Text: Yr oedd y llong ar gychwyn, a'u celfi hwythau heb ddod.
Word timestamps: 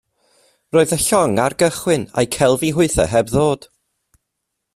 Yr 0.75 0.79
oedd 0.79 0.93
y 0.97 0.99
llong 1.07 1.37
ar 1.45 1.55
gychwyn, 1.63 2.07
a'u 2.21 2.31
celfi 2.37 2.73
hwythau 2.79 3.11
heb 3.13 3.31
ddod. 3.35 3.71